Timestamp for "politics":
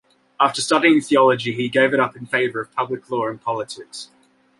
3.39-4.09